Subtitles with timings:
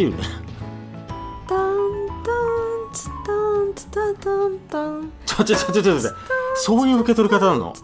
[0.00, 0.16] ディアユーミンンなんか仕切るね
[1.46, 6.10] タンタンツタンツタタンタンちょちょちょちょちょちょ
[6.56, 7.74] そういう受け取り方なの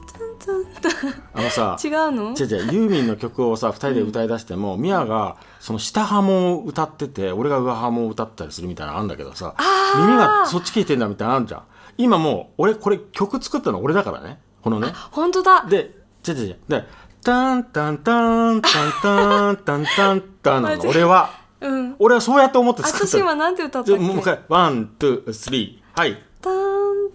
[1.33, 9.55] あのさ違うの違う違うユーミンの曲をさ2人で歌い出しても、ミアがその下ハモを歌ってて俺が上ハモを歌ったりするみたいなのあるんだけどさ
[9.97, 11.63] 耳がそっち聞いてんだみたいなのあるじゃん
[11.99, 15.97] 今もう俺これ曲作ったの俺だからねこのね本当だで
[16.27, 16.85] 違う違う違うで
[17.23, 21.97] タンタンタンタンタンタンタンタンなの俺はうん。
[21.99, 23.05] 俺はそうやって思って作った。
[23.05, 24.02] の私今なんて歌ったんだっけ？
[24.02, 26.01] じゃもう一回 one two three。
[26.01, 26.23] はい。
[26.43, 26.53] タン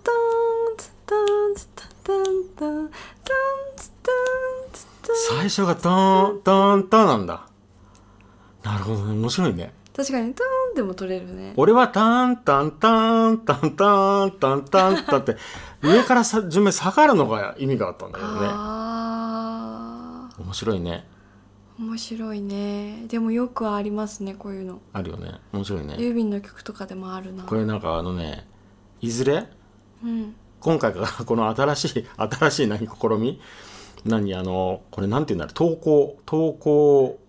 [0.03, 2.15] タンツタンツタタン
[2.57, 2.89] タンタン
[3.75, 7.45] ツタンツタン最初がタンタンタンなんだ
[8.63, 15.37] なるほどね面白いね確かにタンでも取れるね俺はタンタンタンタンタンタンタンタンって
[15.83, 21.10] 上からさ順目下がるのが意味があったんだけどねあ面白いねー
[21.81, 23.05] 面白いね。
[23.07, 24.79] でもよくありますねこういうの。
[24.93, 25.39] あるよね。
[25.51, 25.95] 面白いね。
[25.95, 27.43] 郵便の曲とかでもあるな。
[27.43, 28.47] これなんかあのね
[29.01, 29.47] いずれ？
[30.03, 30.35] うん。
[30.59, 30.99] 今回か。
[30.99, 33.41] ら この新しい新しい何試み？
[34.05, 35.75] 何あのこれなんて言うんだろう。
[35.75, 37.19] 投稿投稿。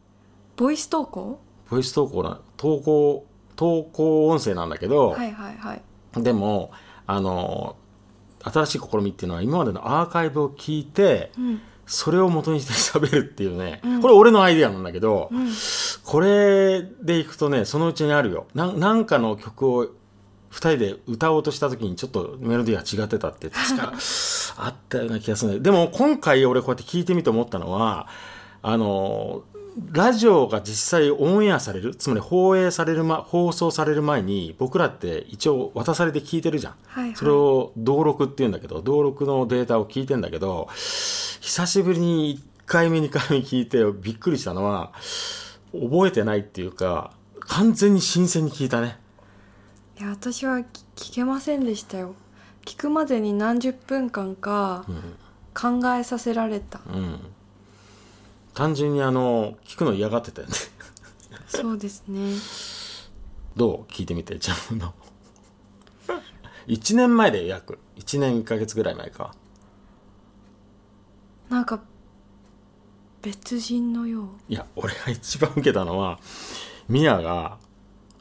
[0.56, 1.41] ボイス投稿？
[1.70, 5.83] ボイス投稿な投稿投稿音声なんだけど、はいはいはい。
[6.23, 6.73] でも
[7.06, 7.77] あの
[8.42, 14.02] 新しい試みっていうのは今までのアーカイブを聞いて、うんそれを元にして喋るっていうね、うん。
[14.02, 15.48] これ俺のアイデアなんだけど、うん。
[16.05, 18.47] これでいくとねそのうちにあるよ。
[18.55, 23.50] ななんかの曲を2人で歌おうとした時にちょっとメロディーが違ってたって。
[23.50, 23.92] 確か
[24.56, 28.06] あったような気がするでも今回俺こうやって聞いてみて思ったのは
[28.62, 29.42] あの
[29.91, 36.75] ラジオが実際オンエアされるつまり放映される、ま、放送される前に僕らって一応渡されて聞いてるじゃん。
[36.87, 37.17] はいはい。
[37.17, 44.92] それを登録っていうんだけど登録のデータを聞いてんだけど久しぶりに1回目2回目聞いてびっくりしたのは
[45.73, 48.98] 覚えてないっていうか完全に新鮮に聞いたね。
[49.98, 50.64] いや私は聞
[50.96, 52.14] 聞けませんでしたよ。
[52.64, 54.85] 聞くまでに何十分間か
[55.55, 57.20] 考えさせられた、うん
[58.55, 60.55] 単純にあの聞くの嫌がってたよね。
[61.48, 62.35] そうですね。
[63.57, 63.92] どう？
[63.92, 64.95] 聞いてみてジャムの。
[66.67, 67.79] 1年前で約。
[67.96, 69.35] 1年1ヶ月ぐらい前か。
[71.48, 71.83] なんか
[73.20, 74.27] 別人のよう。
[74.48, 76.19] いや俺が一番受けたのは
[76.89, 77.58] ミヤが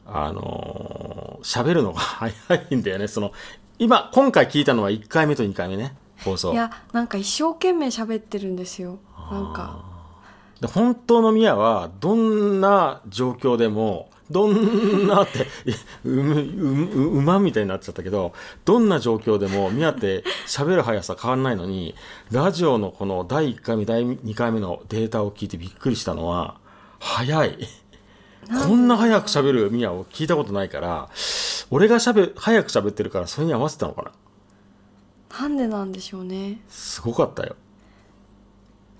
[0.06, 2.32] あのー喋るのが早
[2.70, 3.08] いんだよね。
[3.08, 3.32] その
[3.78, 6.52] 今今回聞いたのは1回目と2回目ね放送。
[6.52, 8.98] いやなんか一生懸命喋ってるんですよ。
[9.30, 9.91] なんか
[10.62, 15.48] で本当のミヤはどんな状況でもどんなって
[16.06, 18.32] うむうう馬みたいになっちゃったけど
[18.64, 21.96] どんな状況でもミヤって喋る速さ変わんないのに
[22.30, 26.54] ラジオのこの第1回目第2回目のデータを聞いてびっくりしたのは
[27.00, 27.58] 早い。
[28.48, 31.08] こんな早く喋るミヤを聞いたことないから
[31.70, 34.12] 俺がしゃべ早く喋ってるからそれに合わせたのかな。
[35.40, 36.60] なんでなんでしょうね。
[36.68, 37.56] すごかったよ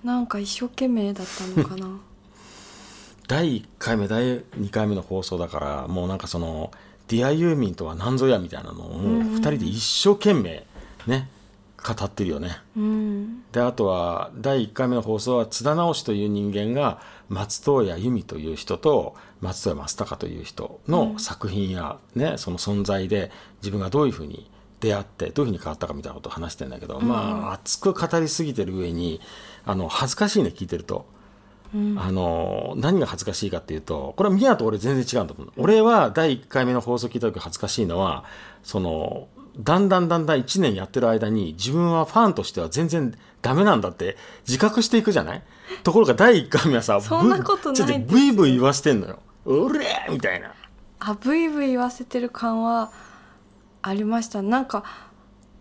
[0.04, 1.98] なんか一生懸命だったのかな。
[3.28, 6.70] 第1回目第2回目の放送だからもうなんかその
[7.08, 10.66] 「ディアユーミンとは何ぞや」みたいなのをもう2人で一生懸命
[11.06, 11.28] ね
[11.82, 12.58] 語ってるよね。
[12.76, 13.42] うん。
[13.52, 23.30] であとは第1回目の放送は津田直という人間が松任谷由実という人と松任谷正隆という人の作品や、ねその存在で
[23.62, 24.50] 自分がどういうふうに
[24.82, 29.20] 出会ってどういうふうに変わったかみたいなことを話してるんだけど、まあ熱く語りすぎてる上に
[29.64, 31.06] あの恥ずかしいね聞いてると。
[31.96, 35.54] あの何が恥ずかしいかっていうとこれは宮と俺全然違うんだと思う。
[35.56, 38.24] 俺は第1回目の放送聞いた時恥ずかしいのは
[38.62, 39.28] その
[39.58, 45.42] だんだんだんだん1年やってる間に自分はファンとしては全然ダメなんだって自覚していくじゃない？
[45.82, 49.20] ところが第1回目はさ そんなことないブちょっとブイブイ言わしてんのよ。
[49.46, 50.52] うれーみたいな。
[51.00, 52.92] あブイブイ言わせてる感は
[53.82, 54.42] ありました。
[54.42, 54.84] なんか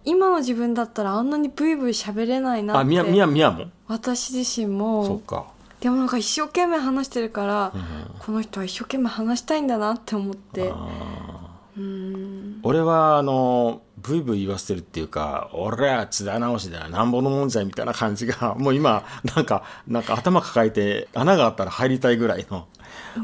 [0.05, 3.65] 今の自分だったらあんなにブイブイ喋れないなってあみやみやみやも？
[3.87, 5.05] 私自身も。
[5.05, 5.45] そっか。
[5.79, 7.73] でもなんか一生懸命話してるから、
[8.19, 10.69] この人は一生懸命話したいんだなって思って。
[10.69, 11.81] うー。
[11.81, 12.59] ん。
[12.63, 16.89] 俺はあのブイブイ言わせてるっていうか俺は津田直しだよ。
[16.89, 19.03] なんぼのもんじゃいみたいな感じが もう今
[19.35, 22.67] なんかなんか頭抱えて穴があったら入りたいぐらいの、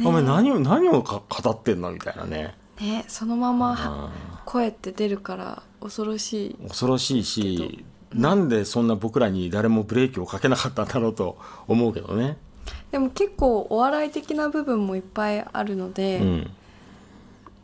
[0.03, 1.91] お前何を何をか語ってんの？
[1.91, 2.55] みたいなね。
[2.79, 4.09] ねそのままは
[4.47, 7.83] 声って出るから恐ろしい恐ろしいし
[8.13, 12.37] なんでそんな僕らに誰もブレーキをかけなかったんだろうと思うけどね、
[12.89, 16.51] でも結構お笑い的な部分もいっぱいあるので、うん、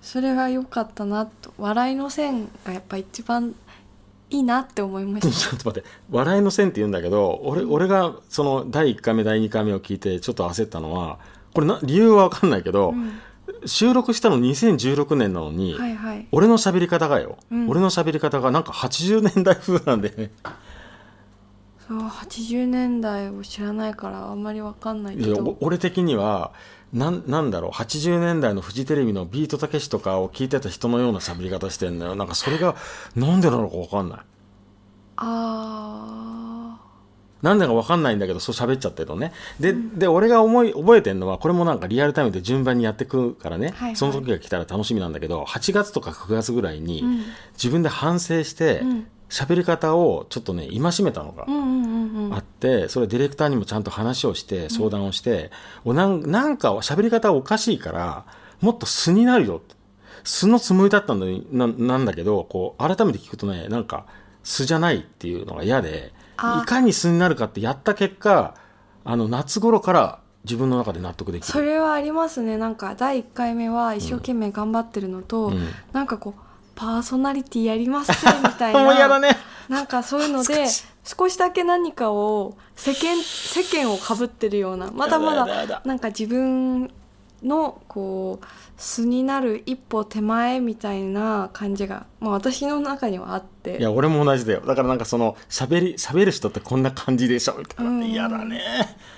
[0.01, 1.53] それが良かったなと。
[1.57, 3.55] 笑いの線がやっぱ一番
[4.29, 5.89] いいなって思いまし ちょっと待って。
[6.11, 11.19] 笑いの線って言うんだけど俺俺がその第1回目第2回目を聞いてちょっと焦ったのは
[11.53, 13.21] これな理由は分かんないけど、うん
[13.65, 16.27] 収録したの2016年なのに、はいはい。
[16.31, 17.69] 俺の喋り方がよ、うん。
[17.69, 20.09] 俺の喋り方がなんか80年代風なんで。
[20.09, 20.31] ね
[21.87, 26.53] そう80年代を知らないからあんまりわかんないけいやどお俺的には
[26.93, 27.71] なんなんだろう。
[27.71, 32.15] 80年代のフジテレビのビートたけしとかを聞いてた人のような喋り方してんのよ。
[32.15, 32.75] なんかそれが
[33.15, 34.19] なんでなのか分かんない。
[35.17, 36.52] あ
[37.43, 39.33] なんでか分かんないんだけどそう喋っちゃってるのね。
[39.59, 43.95] で,、で俺が思い覚えてるのはこれもなんかリアルタイムで順番にやってくるからね、はいはい。
[43.97, 47.03] その時が来たら楽しみなんだけど8月とか9月ぐらいに
[47.53, 49.07] 自分で反省してうん。
[49.29, 52.33] 喋り方をちょっとね戒めたのがうんうんうんうん。
[52.35, 55.49] あってそれディレクターにもちゃんと話をして相談をして、
[55.83, 58.25] おなんなんか喋り方おかしいから
[58.61, 59.61] もっと素になるよ。
[60.23, 64.05] 素のつもりだったのにななんだけどこう改めて聞くとねなんか
[64.43, 66.13] 素じゃないっていうのが嫌で。
[66.19, 68.55] あいかに素になるかってやった結果
[69.05, 71.47] あの夏頃から自分の中で納得できる。
[71.47, 72.57] それはありますね。
[72.57, 75.67] なんか第1回目は一生懸命頑張ってるのと、うん。
[75.93, 76.41] なんかこう
[76.75, 79.37] パーソナリティやりますぜみたいもう嫌だなね。
[79.69, 80.65] なんかそういうので
[81.03, 81.37] 少し。
[81.37, 85.81] だけ何かを世間世間をかぶってるようなまだまだ。
[85.85, 86.91] なんか自分
[87.43, 88.45] のこう
[88.77, 93.77] 素になる一歩手前みたいな感じが、まあ、私の中にはあって。
[93.77, 94.61] いや俺も同じだよ。
[94.61, 97.91] だからなんかその喋り喋る人ってこんな感じでしょみたいな。
[97.91, 98.03] うん。
[98.05, 98.61] 嫌だね。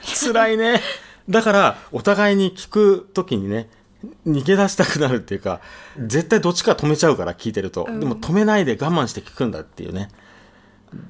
[0.04, 0.82] 辛いね。
[1.30, 3.70] だからお互いに聞く時にね
[4.28, 5.62] 逃げ出したくなるっていうか
[5.98, 8.00] 絶対どっちか止めちゃうから聞いてると、うん。
[8.00, 10.10] でも止めないで我慢して聞くんだっていうね。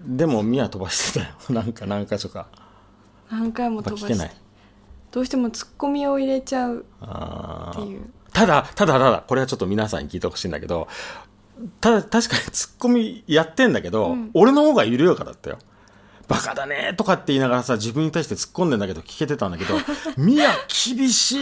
[0.06, 1.36] でもミア飛ばしてたよ。
[1.50, 2.48] なんか何箇所か。
[3.30, 4.30] 何回も飛ばし聞けない。
[4.30, 4.36] て
[5.16, 8.02] どうしてもツッコミを入れちゃうっていう。
[8.34, 10.90] ただただただこれはちょっと皆さんに聞いてほしいんだけど
[11.80, 14.32] ただ確かにツッコミやってんだけど、うん。
[14.34, 15.58] 俺の方が緩やかだったよ。
[16.28, 19.76] バカだねとかって言いながらさ自分に対して突っ込んでんだけど聞けてたんだけど
[20.22, 20.50] ミヤ
[20.96, 21.40] 厳しい。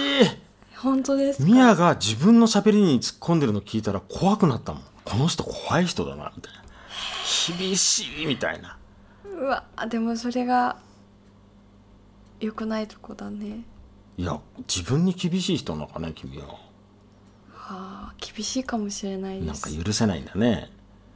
[0.77, 1.45] 本当ですか？
[1.51, 4.83] ミヤが自分の喋りに突っ込んでるの聞いたら怖くなったもん。
[5.03, 6.61] この人怖い人だなみたいな。
[7.57, 8.77] 厳しいみたいな。
[9.25, 10.75] うわでもそれが
[12.45, 13.63] 良くないとこだね。
[14.17, 16.45] いや自分に厳しい人なのかね君は。
[16.47, 16.57] は
[18.11, 20.71] あ厳しいかもしれないなんかです許せないんだね。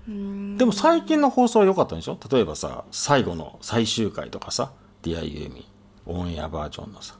[0.07, 2.17] でも最近の放送は良かったんでしょ？
[2.31, 4.71] 例えばさ最後の最終回とかさ
[5.03, 5.69] 「ディアユーミ
[6.05, 7.15] オンエアバージョンのさ。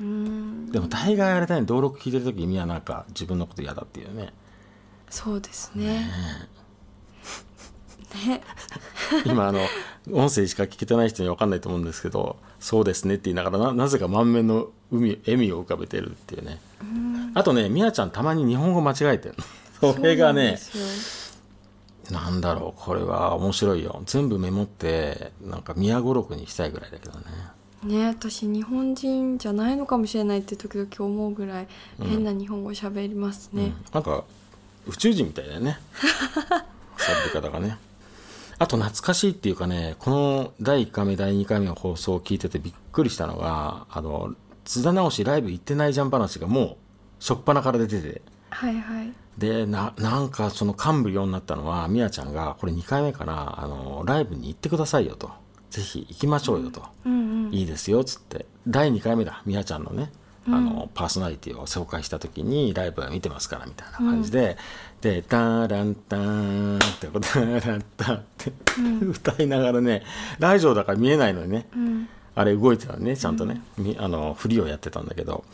[0.00, 1.60] でも大概あれだね。
[1.60, 4.32] 登録聞いてる時君はなんか自分のこと嫌だっていうね。
[5.10, 6.10] そうですね。
[8.26, 8.40] ね
[9.26, 9.60] 今あの
[10.10, 16.60] 音声しか聞けてない人には分かんないと思うんですけど「そうですね」って言いながらななぜか満面の海笑みを浮かべてるっていうね。
[17.34, 19.34] あとねみやちゃんたまに日本語間違えてる
[19.80, 20.58] それがね
[22.10, 24.02] なんだろうこれは面白いよ。
[24.06, 27.26] 全部メモってなんか宮語録にしたいぐらいだけどね。
[27.82, 31.68] ね私日本人じゃないのかもしれないって時々思うぐらい
[32.02, 33.74] 変な日本語喋りますね、うん。
[33.92, 34.24] なんか
[34.86, 35.78] 宇宙人みたいだよね。
[36.96, 37.76] 喋り方がね
[38.58, 44.34] あと懐かしいっていうかねこの第1回目第2回目の放送を聞いててびっくりしたのがあの
[44.64, 46.76] 津田直しライブ行ってないじゃん話がもう
[47.20, 48.22] 初っ端から出てて。
[48.50, 49.12] はいはい。
[49.38, 55.30] でななんかその感無量になったのはみやちゃんがこれ2回目かなあのライブに行ってくださいよと。
[55.70, 58.46] ぜひ行きましょうよと、うんうんいいですよっつって。
[58.68, 60.12] 第2回目だみやちゃんのね
[60.46, 64.56] あの、パーソナリティを紹介した時にライブは見てますからみたいな感じで、
[65.00, 68.52] で「タランタン」って「タランタン」って、
[69.04, 70.02] 歌いながらね
[70.38, 72.08] ラジオだから見えないのにね、うん。
[72.34, 75.44] あれ動いてたのねちゃんとね、みあの振りをやってたんだけど。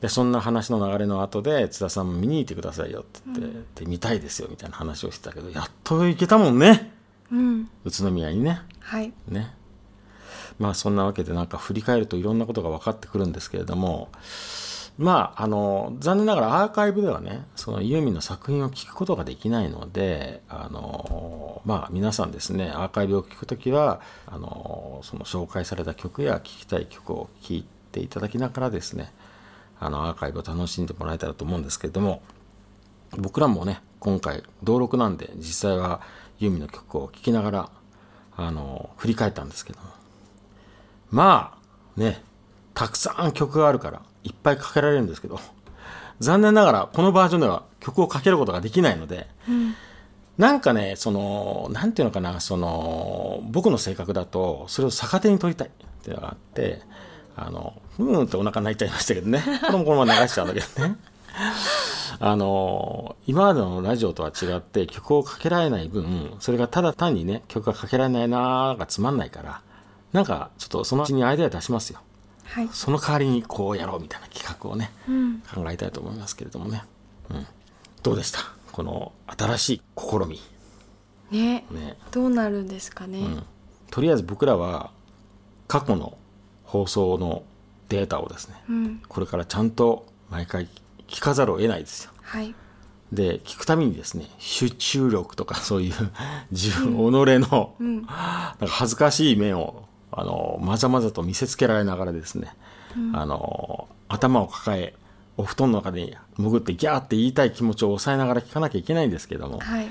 [0.00, 6.92] でそんな話の流れの後で津田さんも見に行ってくださいよって言って、で見たいですよみたいな話をしてたけどやっと行けたもんね。
[7.32, 7.70] うん。
[7.84, 8.60] 宇都宮にね。
[8.80, 9.14] はい。
[9.28, 9.54] ね
[10.58, 14.08] まあそんなわけでなんか振り返るといろんなことが分かってくるんですけれども
[14.96, 29.12] まああの残念ながらアーカイブではねそのユーミンの作品を聞くことができないのであのまあ皆さんですねアーカイブを聞くときはあのその紹介された曲や聴きたい曲を聴いていただきながらですね
[29.80, 32.22] あのアーカイブを楽しんでもらえたらと思うんですけれども
[33.18, 36.00] 僕らもね今回登録なんで実際は
[36.38, 37.70] ユーミンの曲を聴きながら
[38.36, 39.86] あの振り返ったんですけども
[41.14, 41.56] ま
[41.96, 42.20] あね
[42.74, 45.38] たくさん曲があるからいっぱいかけられるんですけど
[46.18, 49.28] 残念ながらこのバージョンでは曲をかけることができないので、
[50.38, 55.70] なんかねそのなんていうのかなその僕の性格だとそれを逆手に取りたいっ
[56.02, 56.80] ていうのがあって
[57.36, 59.42] あのふーんってお腹泣いちゃいましたけどね。
[59.66, 60.96] これもこのまま流しちゃうんだけどね。
[62.20, 69.60] あの今までのラジオとは違って曲をかけられない分それがただ単にね曲がかけられないなーがつまんないから
[70.14, 72.00] なんかちょっとそのうちにアイデア出しますよ。
[72.44, 72.68] はい。
[72.72, 75.40] その代わりにこうやろうみたいな企画をね、うん。
[75.40, 76.84] 考えたいと思いますけれどもね、
[77.30, 77.46] うん、
[78.02, 78.38] どうでした？
[78.70, 80.40] この新しい試み。
[81.30, 81.64] ね。
[81.70, 83.42] ね、どうなるんですかね、うん、
[83.90, 84.92] とりあえず僕らは
[85.66, 86.16] 過去の
[86.62, 87.42] 放送の
[87.88, 89.02] データをですねうん。
[89.08, 90.68] これからちゃんと毎回
[91.08, 92.12] 聞かざるを得ないですよ。
[92.22, 92.54] はい。
[93.10, 95.94] で聞くためにですね集中力とかそういう
[96.52, 98.02] 自分、己の、うん。
[98.02, 102.54] なんか恥ずかしい面をあのまざまざと見せつけられながらですね、
[103.12, 104.94] あの頭を抱え
[105.36, 109.90] お布団の中に潜ってギャーって言いたい気持ちを抑えながら聞かなきゃいけないんですけどもはい。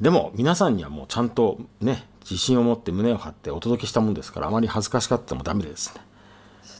[0.00, 6.02] でも皆さんにはもうちゃんとね自信を持って胸を張ってお届けしたもんですからあまり恥ずかしがってもダメですね。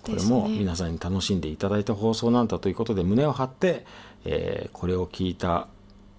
[0.02, 3.86] これも皆さんに楽しんでいただいた放送なんだということで胸を張って、
[4.24, 5.68] えーこれを聞いた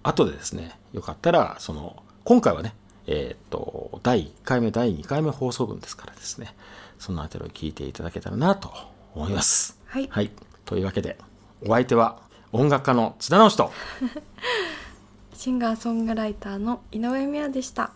[0.03, 2.75] 後でですねよかったらその今回はね
[3.07, 6.55] えーっと第1回目第2回目放送分ですからですね。
[7.00, 8.72] そのあたりを聞いていただけたらなと
[9.13, 9.79] 思います。
[9.86, 10.07] はい。
[10.10, 10.31] はい、
[10.65, 11.17] というわけで
[11.65, 13.72] お相手は音楽家の津田直人
[15.33, 17.91] シンガーソングライターの井上美也でした